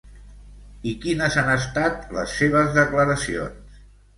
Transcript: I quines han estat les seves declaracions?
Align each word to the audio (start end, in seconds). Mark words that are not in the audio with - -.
I 0.91 0.93
quines 1.03 1.37
han 1.41 1.51
estat 1.57 2.09
les 2.17 2.35
seves 2.41 2.75
declaracions? 2.79 3.83